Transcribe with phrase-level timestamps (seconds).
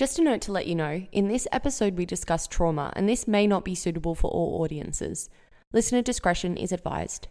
[0.00, 3.28] Just a note to let you know in this episode, we discuss trauma, and this
[3.28, 5.28] may not be suitable for all audiences.
[5.74, 7.28] Listener discretion is advised.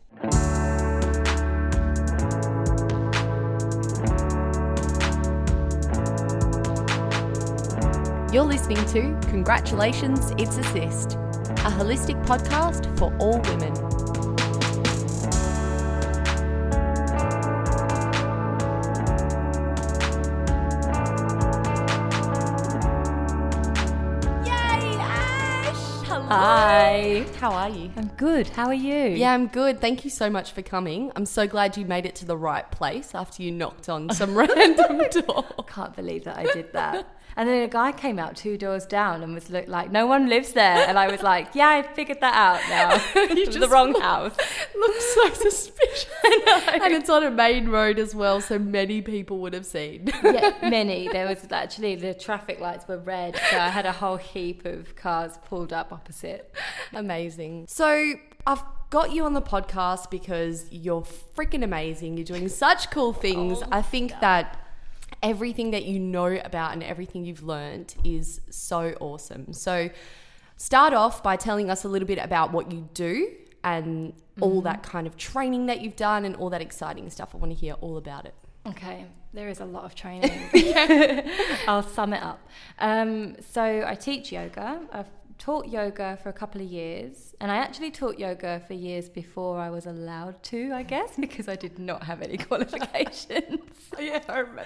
[8.31, 13.98] You're listening to Congratulations, It's a Cyst, a holistic podcast for all women.
[26.31, 27.25] Hi.
[27.39, 27.89] How are you?
[27.97, 28.49] I'm good.
[28.49, 29.15] How are you?
[29.15, 29.81] Yeah, I'm good.
[29.81, 31.11] Thank you so much for coming.
[31.15, 34.35] I'm so glad you made it to the right place after you knocked on some
[34.37, 35.45] random door.
[35.57, 37.07] I Can't believe that I did that.
[37.35, 40.27] And then a guy came out two doors down and was look like, no one
[40.27, 40.85] lives there.
[40.89, 43.01] And I was like, yeah, I figured that out now.
[43.33, 44.35] You was the wrong look- house.
[44.75, 46.07] Looks so suspicious.
[46.67, 50.09] And it's on a main road as well, so many people would have seen.
[50.23, 51.07] yeah, many.
[51.07, 54.95] There was actually the traffic lights were red, so I had a whole heap of
[54.95, 56.18] cars pulled up opposite.
[56.23, 56.53] It
[56.93, 57.65] amazing.
[57.67, 58.13] So
[58.45, 61.03] I've got you on the podcast because you're
[61.35, 62.17] freaking amazing.
[62.17, 63.61] You're doing such cool things.
[63.71, 64.65] I think that
[65.21, 69.53] everything that you know about and everything you've learned is so awesome.
[69.53, 69.89] So
[70.57, 73.31] start off by telling us a little bit about what you do
[73.63, 77.35] and all that kind of training that you've done and all that exciting stuff.
[77.35, 78.33] I want to hear all about it.
[78.65, 80.31] Okay, there is a lot of training.
[81.67, 82.39] I'll sum it up.
[82.77, 84.81] Um, so I teach yoga.
[84.91, 85.07] I've
[85.39, 89.57] taught yoga for a couple of years, and I actually taught yoga for years before
[89.57, 93.61] I was allowed to, I guess, because I did not have any qualifications.
[93.99, 94.65] Yeah, I remember.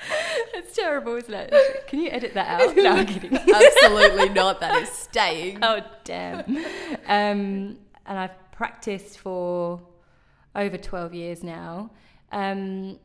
[0.54, 1.88] it's terrible, isn't it?
[1.88, 2.76] Can you edit that out?
[2.84, 3.34] No, I'm kidding.
[3.36, 4.60] Absolutely not.
[4.60, 5.60] That is staying.
[5.64, 6.40] oh damn
[7.08, 9.82] um, and i've practiced for
[10.56, 11.90] over 12 years now
[12.32, 13.00] um,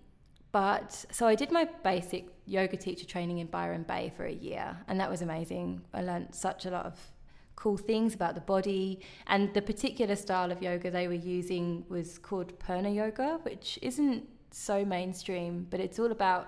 [0.53, 4.77] but so i did my basic yoga teacher training in byron bay for a year
[4.89, 6.99] and that was amazing i learned such a lot of
[7.63, 12.19] cool things about the body and the particular style of yoga they were using was
[12.19, 16.45] called purna yoga which isn't so mainstream but it's all about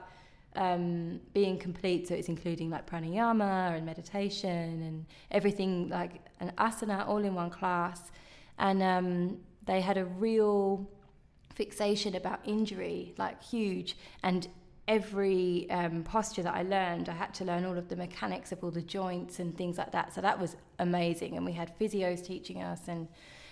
[0.57, 2.09] um, being complete.
[2.09, 7.51] So it's including like pranayama and meditation and everything like an asana all in one
[7.51, 8.11] class.
[8.59, 10.89] And um, they had a real
[11.55, 13.97] fixation about injury, like huge.
[14.23, 14.49] And
[14.89, 18.63] every um, posture that I learned, I had to learn all of the mechanics of
[18.65, 20.13] all the joints and things like that.
[20.15, 21.37] So that was amazing.
[21.37, 23.09] And we had physios teaching us, and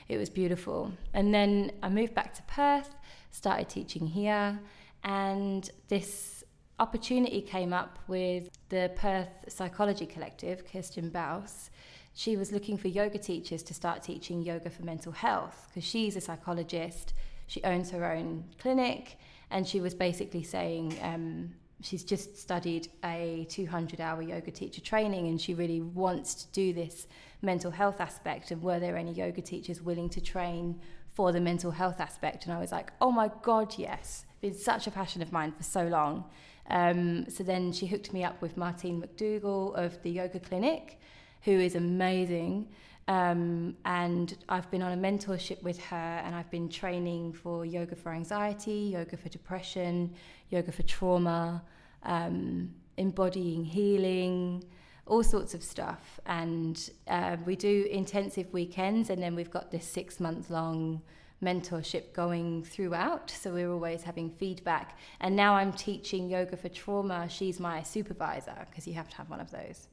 [0.08, 0.92] it was beautiful.
[1.14, 2.94] And then I moved back to Perth,
[3.30, 4.58] started teaching here,
[5.04, 6.44] and this
[6.80, 11.70] opportunity came up with the Perth Psychology Collective, Kirsten Baus.
[12.14, 16.16] She was looking for yoga teachers to start teaching yoga for mental health because she's
[16.16, 17.14] a psychologist.
[17.46, 19.18] She owns her own clinic,
[19.50, 25.28] and she was basically saying um, she's just studied a 200 hour yoga teacher training
[25.28, 27.06] and she really wants to do this
[27.40, 28.50] mental health aspect.
[28.50, 30.80] And were there any yoga teachers willing to train
[31.12, 32.44] for the mental health aspect?
[32.46, 34.24] And I was like, oh my God, yes.
[34.40, 36.24] Been such a passion of mine for so long.
[36.70, 41.00] Um, so then she hooked me up with Martine McDougall of the Yoga Clinic,
[41.42, 42.68] who is amazing.
[43.08, 47.96] Um, and I've been on a mentorship with her, and I've been training for yoga
[47.96, 50.14] for anxiety, yoga for depression,
[50.50, 51.64] yoga for trauma,
[52.02, 54.62] um, embodying healing,
[55.06, 56.20] all sorts of stuff.
[56.26, 61.00] And uh, we do intensive weekends, and then we've got this six month long
[61.42, 63.30] mentorship going throughout.
[63.30, 64.98] So we're always having feedback.
[65.20, 67.26] And now I'm teaching yoga for trauma.
[67.30, 69.88] She's my supervisor because you have to have one of those.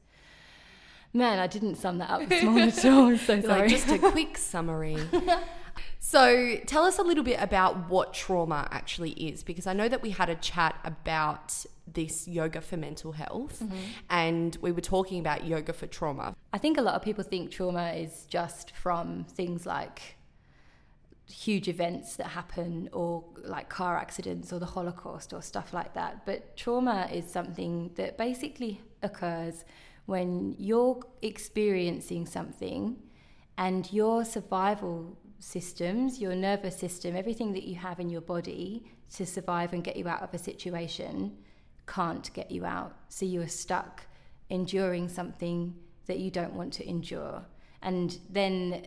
[1.12, 3.06] Man, I didn't sum that up this morning at all.
[3.06, 3.60] I'm so You're sorry.
[3.60, 4.98] Like just a quick summary.
[5.98, 10.02] so, tell us a little bit about what trauma actually is, because I know that
[10.02, 13.76] we had a chat about this yoga for mental health, mm-hmm.
[14.10, 16.34] and we were talking about yoga for trauma.
[16.52, 20.16] I think a lot of people think trauma is just from things like
[21.28, 26.24] huge events that happen or like car accidents or the Holocaust or stuff like that.
[26.24, 29.64] But trauma is something that basically occurs
[30.06, 32.96] when you're experiencing something
[33.58, 39.26] and your survival systems, your nervous system, everything that you have in your body to
[39.26, 41.36] survive and get you out of a situation
[41.86, 42.96] can't get you out.
[43.08, 44.06] So you are stuck
[44.50, 45.74] enduring something
[46.06, 47.44] that you don't want to endure.
[47.82, 48.86] And then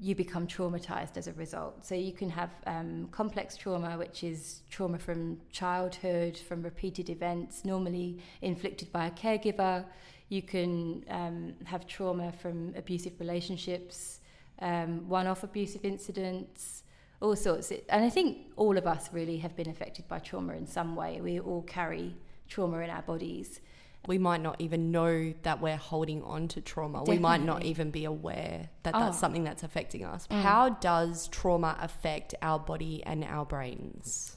[0.00, 1.84] you become traumatized as a result.
[1.84, 7.64] So you can have um, complex trauma, which is trauma from childhood, from repeated events,
[7.64, 9.84] normally inflicted by a caregiver.
[10.30, 14.20] You can um, have trauma from abusive relationships,
[14.60, 16.84] um, one off abusive incidents,
[17.20, 17.72] all sorts.
[17.88, 21.20] And I think all of us really have been affected by trauma in some way.
[21.20, 22.14] We all carry
[22.48, 23.60] trauma in our bodies.
[24.06, 27.00] we might not even know that we're holding on to trauma.
[27.00, 27.16] Definitely.
[27.16, 29.20] We might not even be aware that that's Oh.
[29.20, 30.26] something that's affecting us.
[30.28, 30.40] Mm.
[30.40, 34.36] How does trauma affect our body and our brains?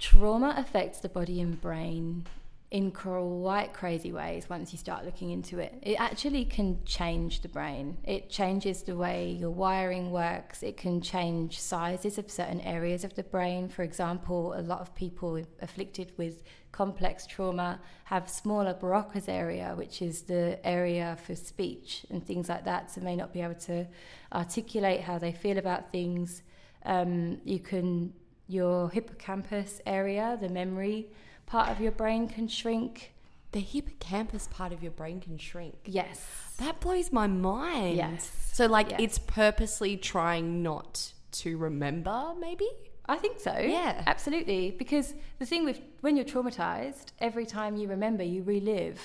[0.00, 2.26] Trauma affects the body and brain
[2.70, 5.78] in quite crazy ways once you start looking into it.
[5.82, 7.96] It actually can change the brain.
[8.02, 10.64] It changes the way your wiring works.
[10.64, 13.68] It can change sizes of certain areas of the brain.
[13.68, 16.42] For example, a lot of people afflicted with
[16.72, 22.64] complex trauma have smaller Broca's area, which is the area for speech and things like
[22.64, 23.86] that, so may not be able to
[24.32, 26.42] articulate how they feel about things.
[26.84, 28.12] Um, you can
[28.48, 31.08] your hippocampus area, the memory
[31.46, 33.12] part of your brain can shrink.
[33.52, 35.76] The hippocampus part of your brain can shrink.
[35.86, 36.26] Yes.
[36.58, 37.96] That blows my mind.
[37.96, 38.30] Yes.
[38.52, 39.00] So, like, Yes.
[39.00, 42.68] it's purposely trying not to remember, maybe?
[43.08, 43.56] I think so.
[43.56, 44.02] Yeah.
[44.06, 44.72] Absolutely.
[44.72, 49.00] Because the thing with when you're traumatized, every time you remember, you relive.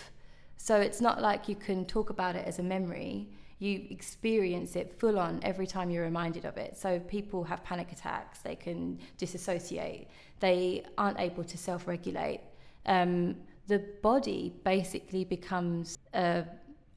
[0.57, 3.27] So it's not like you can talk about it as a memory.
[3.61, 6.75] You experience it full on every time you're reminded of it.
[6.75, 10.07] So people have panic attacks, they can disassociate,
[10.39, 12.41] they aren't able to self regulate.
[12.87, 13.35] Um,
[13.67, 16.43] the body basically becomes a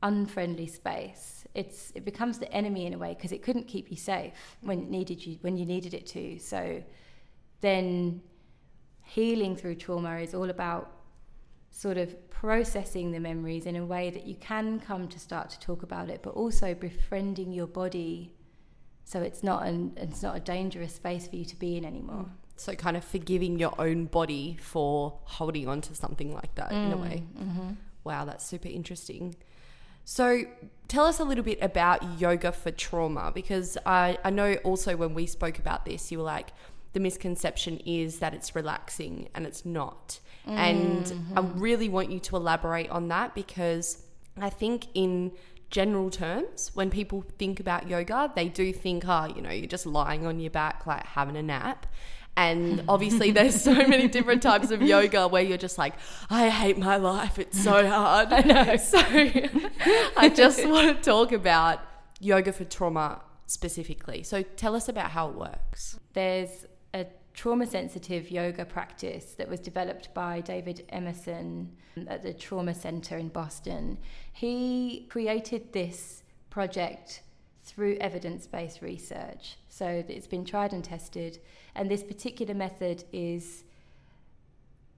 [0.03, 1.45] unfriendly space.
[1.55, 4.79] It's it becomes the enemy in a way because it couldn't keep you safe when
[4.85, 6.39] it needed you when you needed it to.
[6.39, 6.83] So
[7.61, 8.23] then
[9.03, 10.94] healing through trauma is all about
[11.75, 15.59] sort of processing the memories in a way that you can come to start to
[15.59, 18.33] talk about it, but also befriending your body
[19.05, 22.27] so it's not an it's not a dangerous space for you to be in anymore.
[22.57, 26.93] So, kind of forgiving your own body for holding on to something like that in
[26.93, 27.25] a way.
[27.37, 27.71] Mm-hmm.
[28.05, 29.35] Wow, that's super interesting.
[30.05, 30.45] So,
[30.87, 35.15] tell us a little bit about yoga for trauma because I, I know also when
[35.15, 36.51] we spoke about this, you were like,
[36.95, 40.21] the misconception is that it's relaxing and it's not.
[40.47, 41.59] And I mm-hmm.
[41.59, 44.03] really want you to elaborate on that because
[44.41, 45.33] I think, in
[45.71, 49.87] general terms, when people think about yoga, they do think, oh, you know, you're just
[49.87, 51.87] lying on your back, like having a nap.
[52.37, 55.95] And obviously, there's so many different types of yoga where you're just like,
[56.29, 57.39] I hate my life.
[57.39, 58.33] It's so hard.
[58.33, 58.77] I know.
[58.77, 58.99] So
[60.17, 61.81] I just want to talk about
[62.21, 64.23] yoga for trauma specifically.
[64.23, 65.99] So tell us about how it works.
[66.13, 72.33] There's a trauma sensitive yoga practice that was developed by David Emerson um, at the
[72.33, 73.99] Trauma Center in Boston.
[74.33, 77.23] He created this project
[77.65, 79.57] through evidence based research.
[79.69, 81.41] So it's been tried and tested.
[81.75, 83.65] And this particular method is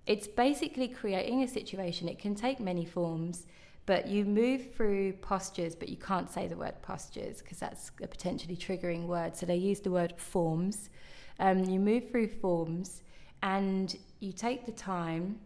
[0.07, 2.09] it's basically creating a situation.
[2.09, 3.47] It can take many forms,
[3.87, 8.07] but you move through postures, but you can't say the word postures because that's a
[8.07, 9.37] potentially triggering word.
[9.37, 10.91] So they use the word forms.
[11.39, 13.03] Um, you move through forms
[13.43, 15.41] and you take the time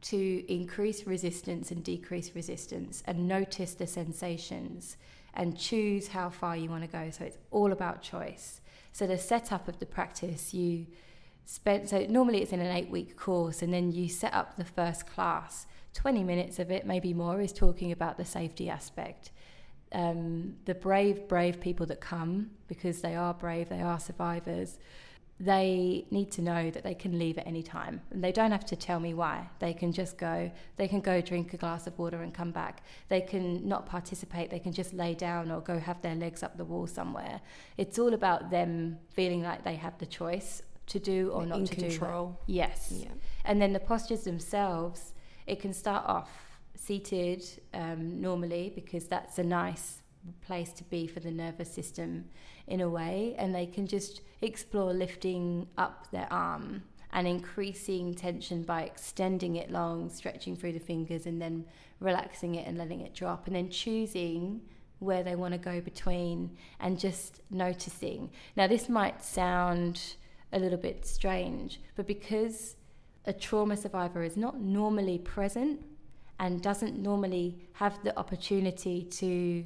[0.00, 4.96] to increase resistance and decrease resistance and notice the sensations
[5.34, 7.10] and choose how far you want to go.
[7.10, 8.60] So it's all about choice.
[8.92, 10.86] So the setup of the practice, you
[11.48, 14.64] spend so normally it's in an eight week course and then you set up the
[14.66, 19.30] first class 20 minutes of it maybe more is talking about the safety aspect
[19.92, 24.76] um, the brave brave people that come because they are brave they are survivors
[25.40, 28.00] they need to know that they can leave at any time.
[28.10, 29.48] And they don't have to tell me why.
[29.60, 32.82] They can just go they can go drink a glass of water and come back.
[33.08, 34.50] They can not participate.
[34.50, 37.40] They can just lay down or go have their legs up the wall somewhere.
[37.76, 41.66] It's all about them feeling like they have the choice to do or not In
[41.66, 42.40] to do control.
[42.46, 42.92] yes.
[42.96, 43.10] Yeah.
[43.44, 45.12] and then the postures themselves,
[45.46, 46.30] it can start off
[46.74, 50.00] seated um, normally because that's a nice
[50.40, 52.24] place to be for the nervous system
[52.68, 53.34] in a way.
[53.38, 56.82] And they can just explore lifting up their arm
[57.12, 61.64] and increasing tension by extending it long, stretching through the fingers, and then
[62.00, 63.46] relaxing it and letting it drop.
[63.46, 64.60] And then choosing
[64.98, 68.30] where they want to go between and just noticing.
[68.56, 70.00] Now, this might sound
[70.52, 72.76] a little bit strange, but because
[73.24, 75.84] a trauma survivor is not normally present
[76.40, 79.64] and doesn't normally have the opportunity to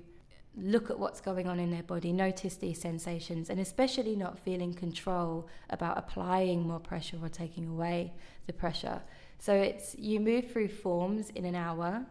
[0.56, 4.75] look at what's going on in their body, notice these sensations, and especially not feeling
[4.75, 8.12] control about applying more pressure or taking away
[8.47, 9.00] the pressure.
[9.38, 12.04] So it's you move through forms in an hour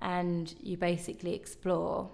[0.00, 2.10] and you basically explore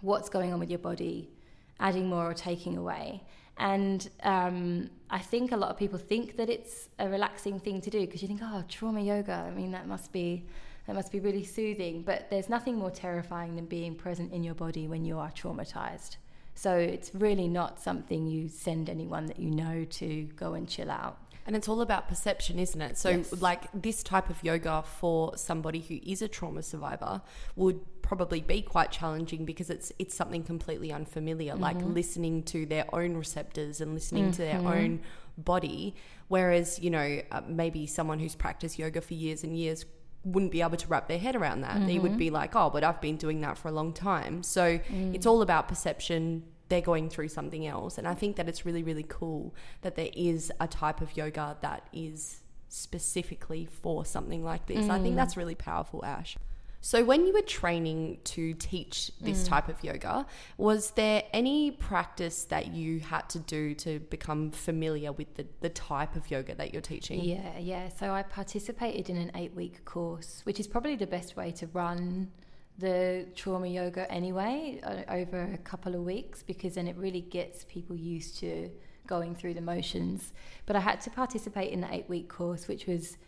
[0.00, 1.30] what's going on with your body,
[1.78, 3.22] adding more or taking away.
[3.58, 7.90] And um, I think a lot of people think that it's a relaxing thing to
[7.90, 9.44] do because you think, oh, trauma yoga.
[9.46, 10.46] I mean, that must be
[10.90, 12.02] that must be really soothing.
[12.02, 16.16] But there's nothing more terrifying than being present in your body when you are traumatized.
[16.56, 20.90] So it's really not something you send anyone that you know to go and chill
[20.90, 21.16] out.
[21.46, 22.98] And it's all about perception, isn't it?
[22.98, 23.40] So, Yes.
[23.40, 27.22] like this type of yoga for somebody who is a trauma survivor
[27.54, 32.92] would probably be quite challenging because it's it's something completely unfamiliar, like listening to their
[32.92, 35.02] own receptors and listening to their own
[35.38, 35.94] body.
[36.26, 39.84] Whereas, you know, uh, maybe someone who's practiced yoga for years and years
[40.24, 41.86] wouldn't be able to wrap their head around that.
[41.86, 42.18] They would mm-hmm.
[42.18, 44.42] be like, oh, but I've been doing that for a long time.
[44.42, 45.14] So mm.
[45.14, 46.42] it's all about perception.
[46.68, 47.96] They're going through something else.
[47.96, 51.56] And I think that it's really, really cool that there is a type of yoga
[51.62, 54.88] that is specifically for something like this.
[54.90, 55.16] I think mm.
[55.16, 56.36] that's really powerful, Ash.
[56.82, 62.44] So, when you were training to teach this type of yoga, was there any practice
[62.44, 66.72] that you had to do to become familiar with the, the type of yoga that
[66.72, 67.22] you're teaching?
[67.22, 67.88] Yeah, yeah.
[67.90, 71.66] So I participated in an eight week course, which is probably the best way to
[71.68, 72.30] run
[72.78, 77.66] the trauma yoga anyway, uh, over a couple of weeks, because then it really gets
[77.68, 78.70] people used to
[79.06, 80.32] going through the motions.
[80.64, 83.18] But I had to participate in the eight week course, which was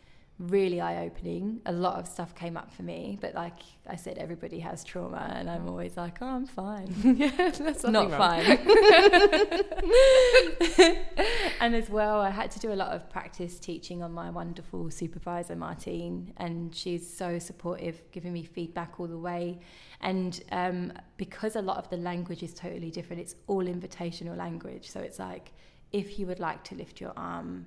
[0.49, 1.61] really eye opening.
[1.67, 5.33] A lot of stuff came up for me, but like I said, everybody has trauma,
[5.37, 6.95] and I'm always like, oh, I'm fine.
[7.17, 8.45] yeah, that's not fine.
[11.61, 14.91] and as well, I had to do a lot of practice teaching on my wonderful
[14.91, 19.61] supervisor, Martine, and she's so supportive, giving me feedback all the way.
[20.01, 24.91] And um, because a lot of the language is totally different, it's all invitational language.
[24.91, 25.53] So it's like,
[25.93, 27.67] if you would like to lift your arm,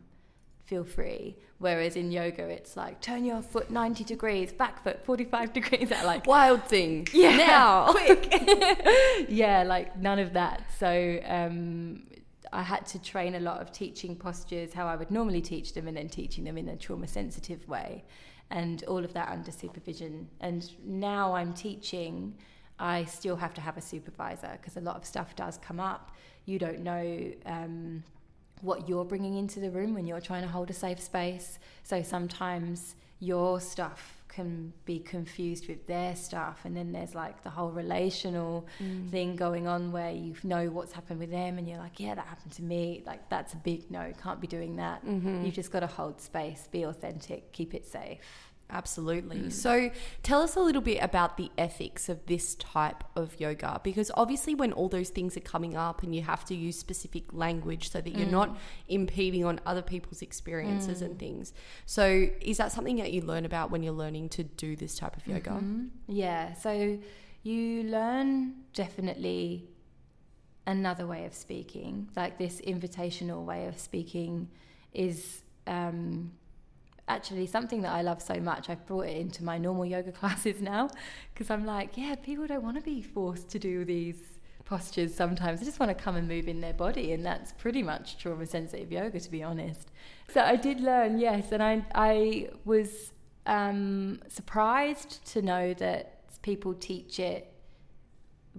[0.66, 1.38] feel free.
[1.58, 5.90] Whereas in yoga, it's like, turn your foot 90 degrees, back foot 45 degrees.
[5.90, 7.08] That like, Wild thing.
[7.14, 7.88] yeah, Now.
[7.92, 8.32] quick.
[9.30, 10.64] yeah, like none of that.
[10.78, 12.04] So um,
[12.52, 15.88] I had to train a lot of teaching postures, how I would normally teach them,
[15.88, 18.04] and then teaching them in a trauma sensitive way,
[18.50, 20.28] and all of that under supervision.
[20.42, 22.36] And now I'm teaching.
[22.78, 26.12] I still have to have a supervisor because a lot of stuff does come up.
[26.46, 27.32] You don't know.
[27.46, 28.04] Um,
[28.62, 31.60] what you're bringing into the room when you're trying to hold a safe space.
[31.84, 37.50] So sometimes your stuff can be confused with their stuff, and then there's like the
[37.50, 39.10] whole relational mm.
[39.10, 42.26] thing going on where you know what's happened with them, and you're like, yeah, that
[42.26, 43.02] happened to me.
[43.06, 45.06] Like that's a big no, can't be doing that.
[45.06, 45.46] Mm-hmm.
[45.46, 48.20] You've just got to hold space, be authentic, keep it safe.
[48.70, 49.50] Absolutely.
[49.52, 49.92] So,
[50.24, 54.56] tell us a little bit about the ethics of this type of yoga because obviously,
[54.56, 58.02] when all those things are coming up and you have to use specific language so
[58.02, 58.58] that you're not
[58.88, 61.54] impeding on other people's experiences and things.
[61.86, 65.16] So, is that something that you learn about when you're learning to do this type
[65.16, 65.52] of yoga?
[65.52, 65.90] Mhm.
[66.08, 66.98] Yeah, so
[67.44, 69.70] you learn definitely
[70.66, 72.10] another way of speaking.
[72.16, 74.50] Like this invitational way of speaking
[74.94, 76.32] is um,
[77.08, 78.70] actually something that I love so much.
[78.70, 80.90] I've brought it into my normal yoga classes now
[81.34, 84.18] because I'm like, yeah, people don't want to be forced to do these
[84.66, 85.60] postures sometimes.
[85.60, 88.46] They just want to come and move in their body, and that's pretty much trauma
[88.46, 89.92] sensitive yoga, to be honest.
[90.34, 93.12] So I did learn, yes, and I I was
[93.46, 97.55] um, surprised to know that people teach it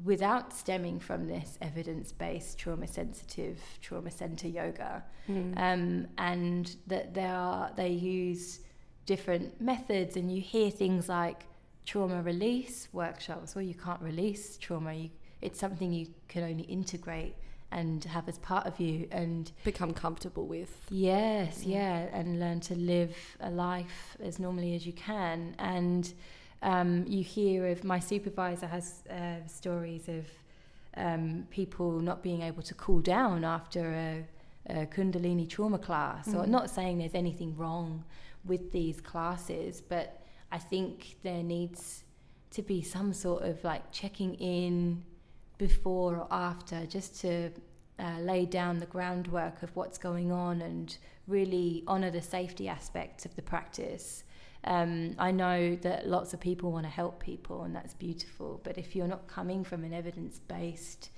[0.05, 5.03] without stemming from this evidence-based trauma sensitive trauma center yoga
[5.57, 8.61] um, and that they are they use
[9.07, 11.47] different methods and you hear things like
[11.87, 15.11] trauma release workshops well you can't release trauma you,
[15.41, 17.35] it's something you can only integrate
[17.73, 20.87] and have as part of you and Become comfortable with.
[20.91, 25.55] Yes, yeah, and learn to live a life as normally as you can.
[25.59, 26.13] And
[26.63, 30.27] um, you hear of my supervisor has uh, stories of
[30.97, 34.25] um, people not being able to cool down after a,
[34.81, 36.31] a Kundalini trauma class.
[36.31, 38.05] So I'm not saying there's anything wrong
[38.45, 42.05] with these classes, but I think there needs
[42.53, 45.03] to be some sort of like checking in
[45.59, 47.51] before or after just to
[47.99, 50.97] uh, lay down the groundwork of what's going on and
[51.27, 54.25] really honour the safety aspects of the practice.
[54.67, 58.61] Um, I know that lots of people want to help people, and that's beautiful.
[58.65, 61.11] But if you're not coming from an evidence based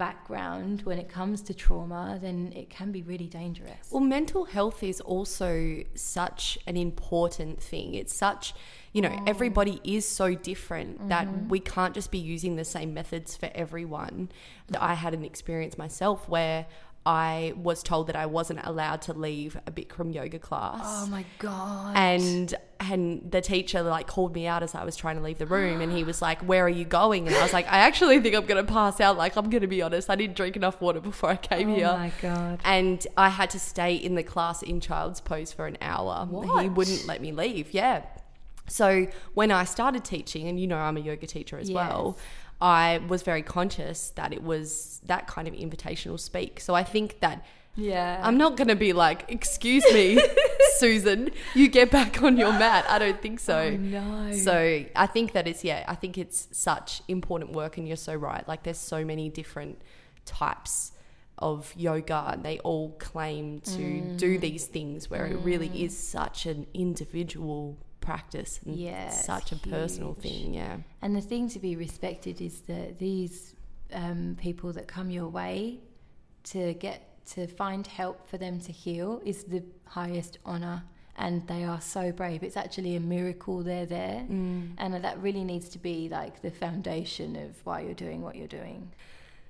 [0.00, 3.90] background when it comes to trauma, then it can be really dangerous.
[3.90, 7.92] Well, mental health is also such an important thing.
[7.94, 8.54] It's such,
[8.94, 13.36] you know, everybody is so different that we can't just be using the same methods
[13.36, 14.30] for everyone.
[14.74, 16.64] I had an experience myself where
[17.06, 20.82] I was told that I wasn't allowed to leave a Bikram yoga class.
[20.84, 21.96] Oh my god!
[21.96, 25.46] and and the teacher like called me out as I was trying to leave the
[25.46, 28.20] room and he was like where are you going and I was like I actually
[28.20, 30.56] think I'm going to pass out like I'm going to be honest I didn't drink
[30.56, 32.60] enough water before I came oh here Oh my god!
[32.64, 36.26] and I had to stay in the class in child's pose for an hour
[36.62, 38.02] he wouldn't let me leave yeah
[38.66, 42.26] so when I started teaching and you know I'm a yoga teacher as well Yes.
[42.60, 47.20] I was very conscious that it was that kind of invitational speak so I think
[47.20, 47.44] that
[47.76, 48.20] Yeah.
[48.22, 50.20] I'm not going to be like, excuse me,
[50.78, 52.84] Susan, you get back on your mat.
[52.88, 53.56] I don't think so.
[53.58, 54.32] Oh, no.
[54.32, 57.78] So I think that it's, yeah, I think it's such important work.
[57.78, 58.46] And you're so right.
[58.48, 59.80] Like, there's so many different
[60.26, 60.92] types
[61.38, 64.40] of yoga and they all claim to do Mm.
[64.40, 70.14] these things where it really is such an individual practice and Yeah, such a personal
[70.14, 70.54] thing.
[70.54, 70.78] Yeah.
[71.02, 73.54] And the thing to be respected is that these
[73.92, 75.80] um, people that come your way
[76.44, 80.82] to get to find help for them to heal is the highest honor.
[81.16, 82.42] And they are so brave.
[82.42, 84.24] It's actually a miracle they're there.
[84.28, 84.72] Mm.
[84.78, 88.48] And that really needs to be like the foundation of why you're doing what you're
[88.48, 88.90] doing.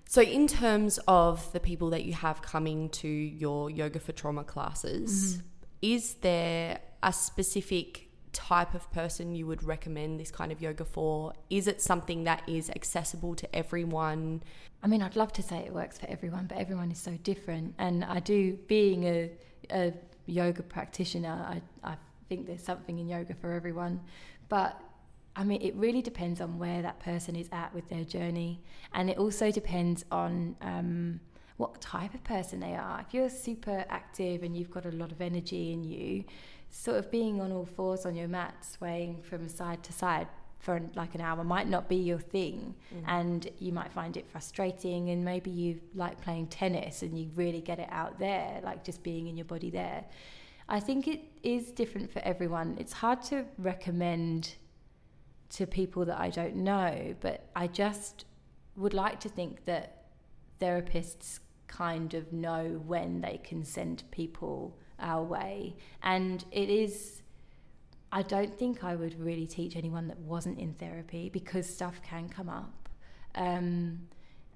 [0.09, 4.43] So, in terms of the people that you have coming to your yoga for trauma
[4.43, 5.47] classes, Mm-hmm.
[5.83, 11.33] is there a specific type of person you would recommend this kind of yoga for?
[11.49, 14.43] Is it something that is accessible to everyone?
[14.83, 17.75] I mean, I'd love to say it works for everyone, but everyone is so different.
[17.79, 19.31] And I do, being a,
[19.71, 19.93] a
[20.27, 21.97] yoga practitioner, I, I
[22.29, 24.01] think there's something in yoga for everyone.
[24.49, 24.81] But
[25.37, 28.61] I mean, it really depends on where that person is at with their journey.
[28.93, 31.21] And it also depends on um,
[31.61, 33.05] what type of person they are.
[33.07, 36.25] If you're super active and you've got a lot of energy in you,
[36.71, 40.27] sort of being on all fours on your mat, swaying from side to side
[40.59, 42.75] for like an hour might not be your thing.
[42.95, 43.03] Mm.
[43.07, 47.61] And you might find it frustrating and maybe you like playing tennis and you really
[47.61, 50.05] get it out there like just being in your body there.
[50.69, 52.77] I think it is different for everyone.
[52.79, 54.55] It's hard to recommend
[55.51, 58.25] to people that i don't know but i just
[58.77, 60.05] would like to think that
[60.61, 61.41] therapists
[61.71, 67.23] kind of know when they can send people our way and it is
[68.13, 72.29] I don't think I would really teach anyone that wasn't in therapy because stuff can
[72.29, 72.89] come up.
[73.37, 74.01] Um,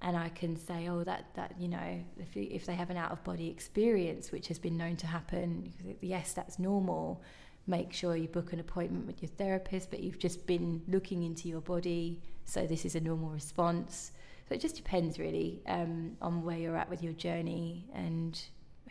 [0.01, 3.11] and I can say, oh, that, that you know, if, if they have an out
[3.11, 7.23] of body experience, which has been known to happen, yes, that's normal.
[7.65, 11.47] Make sure you book an appointment with your therapist, but you've just been looking into
[11.47, 14.11] your body, so this is a normal response.
[14.47, 18.39] So it just depends really um, on where you're at with your journey and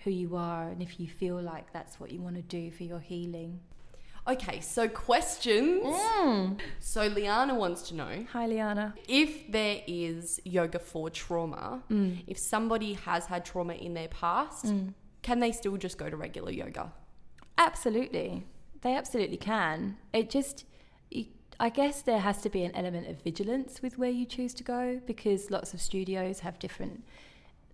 [0.03, 2.83] who you are, and if you feel like that's what you want to do for
[2.83, 3.61] your healing.
[4.27, 5.85] Okay, so questions.
[5.85, 6.59] Mm.
[6.81, 8.95] So, Liana wants to know Hi, Liana.
[9.07, 11.83] if there is yoga for trauma,
[12.27, 14.73] if somebody has had trauma in their past,
[15.23, 16.91] can they still just go to regular yoga?
[17.59, 18.45] Absolutely.
[18.81, 19.97] They absolutely can.
[20.13, 20.65] It just,
[21.11, 21.27] you-
[21.61, 24.65] I guess there has to be an element of vigilance with where you choose to
[24.65, 27.05] go because lots of studios have different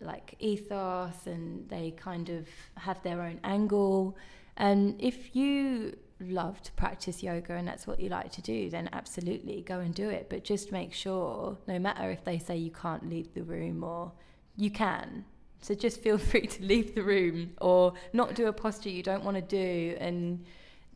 [0.01, 4.17] like ethos and they kind of have their own angle.
[4.57, 8.89] And if you love to practice yoga and that's what you like to do, then
[8.93, 10.29] absolutely go and do it.
[10.29, 14.13] But just make sure, no matter if they say you can't leave the room or
[14.57, 15.25] you can.
[15.63, 19.25] So just feel free to leave the room or not do a posture you don't
[19.25, 19.97] want to do.
[19.99, 20.45] And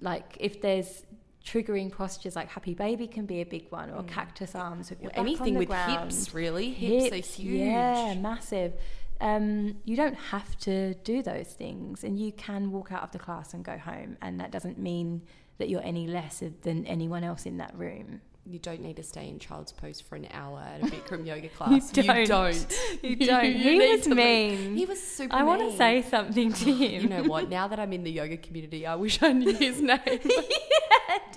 [0.01, 1.05] like if there's
[1.47, 5.11] triggering postures like happy baby can be a big one or cactus arms with your
[5.11, 6.11] back on Anything with ground.
[6.13, 6.71] hips, really.
[6.73, 7.61] Hips, are huge.
[7.61, 8.73] Yeah, massive.
[9.21, 13.19] Um, you don't have to do those things, and you can walk out of the
[13.19, 15.23] class and go home, and that doesn't mean
[15.59, 18.21] that you're any less than anyone else in that room.
[18.47, 21.49] You don't need to stay in child's pose for an hour at a Bikram yoga
[21.49, 21.91] class.
[21.93, 22.07] don't.
[22.09, 22.67] You don't.
[23.03, 23.45] You don't.
[23.55, 24.77] he was mean.
[24.77, 27.03] He was super I want to say something to him.
[27.05, 27.49] You know what?
[27.49, 29.99] Now that I'm in the yoga community, I wish I knew his name.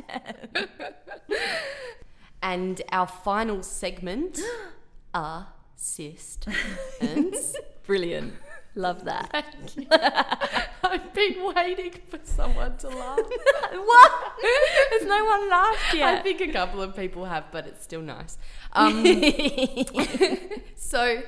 [2.41, 4.39] and our final segment,
[5.75, 7.55] assistance.
[7.85, 8.33] Brilliant.
[8.75, 9.31] Love that.
[10.83, 13.17] I've been waiting for someone to laugh.
[13.71, 14.11] what?
[14.91, 18.37] There's no one laughed I think a couple of people have, but it's still nice.
[18.73, 19.03] Um,
[20.75, 21.23] so,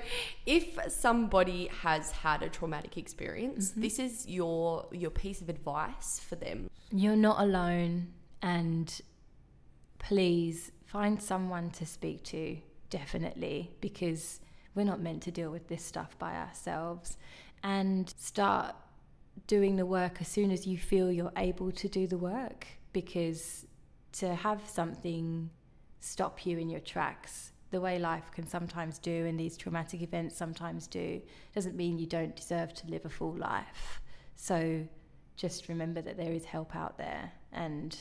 [0.46, 3.82] if somebody has had a traumatic experience, Mm-hmm.
[3.82, 6.70] this is your your piece of advice for them.
[6.92, 8.10] You're not alone,
[8.42, 9.02] and
[10.00, 12.58] please find someone to speak to,
[12.90, 14.40] definitely, because
[14.76, 17.18] we're not meant to deal with this stuff by ourselves.
[17.64, 18.76] And start
[19.48, 23.66] doing the work as soon as you feel you're able to do the work, because
[24.14, 25.50] to have something
[26.00, 30.36] stop you in your tracks the way life can sometimes do and these traumatic events
[30.36, 31.22] sometimes do
[31.54, 34.02] doesn't mean you don't deserve to live a full life
[34.36, 34.86] so
[35.36, 37.98] just remember that there is help out there and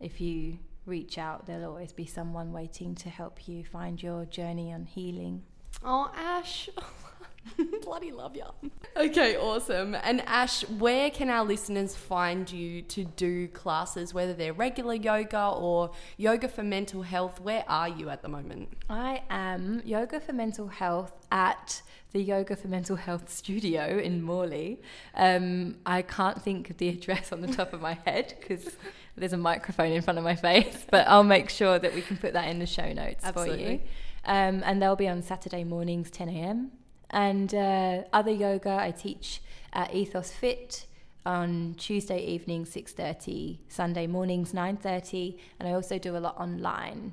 [0.00, 4.72] if you reach out there'll always be someone waiting to help you find your journey
[4.72, 5.42] on healing
[5.82, 6.68] Oh, Ash,
[7.82, 8.50] Bloody love ya.
[8.96, 9.94] Okay, awesome.
[9.94, 15.48] And Ash, where can our listeners find you to do classes, whether they're regular yoga
[15.48, 17.40] or yoga for mental health?
[17.40, 18.68] Where are you at the moment?
[18.90, 21.82] I am Yoga for Mental Health at
[22.12, 24.82] the Yoga for Mental Health studio in Morley.
[25.14, 28.76] Um, I can't think of the address on the top of my head because
[29.16, 32.16] there's a microphone in front of my face, but I'll make sure that we can
[32.16, 33.80] put that in the show notes for you.
[34.24, 36.72] Um, and they'll be on Saturday mornings, 10 a.m.
[37.10, 39.40] And uh, other yoga I teach
[39.72, 40.86] at Ethos Fit
[41.26, 47.12] on Tuesday evening 6:30, Sunday mornings 9:30, and I also do a lot online.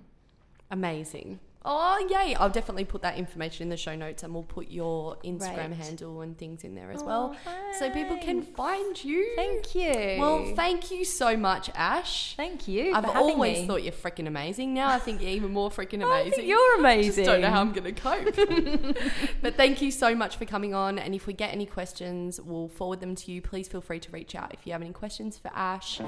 [0.69, 1.39] Amazing.
[1.69, 2.33] Oh, yay.
[2.35, 5.73] I'll definitely put that information in the show notes and we'll put your Instagram Right.
[5.73, 7.35] handle and things in there as Oh, well
[7.77, 9.33] so people can find you.
[9.35, 10.15] Thank you.
[10.19, 12.35] Well, thank you so much, Ash.
[12.37, 12.93] Thank you.
[12.95, 13.67] I've always me.
[13.67, 14.73] thought you're freaking amazing.
[14.73, 16.31] Now I think you're even more freaking I amazing.
[16.33, 17.25] think you're amazing.
[17.25, 18.97] Just don't know how I'm going to cope.
[19.41, 20.97] but thank you so much for coming on.
[20.97, 23.41] And if we get any questions, we'll forward them to you.
[23.41, 25.99] Please feel free to reach out if you have any questions for Ash.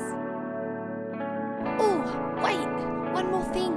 [1.78, 2.00] Oh,
[2.42, 3.74] wait, one more thing.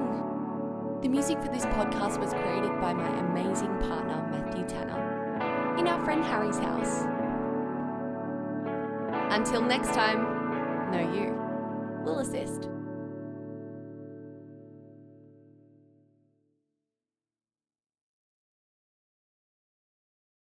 [1.02, 6.04] The music for this podcast was created by my amazing partner, Matthew Tanner, in our
[6.06, 7.04] friend Harry's house.
[9.32, 11.44] Until next time, know you
[12.04, 12.73] We'll assist.